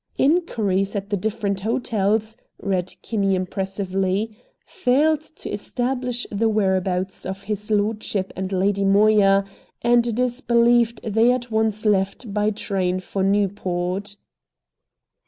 [0.17, 4.35] "'Inquiries at the different hotels,'" read Kinney impressively,
[4.65, 9.45] "'failed to establish the whereabouts of his lordship and Lady Moya,
[9.83, 14.15] and it is believed they at once left by train for Newport.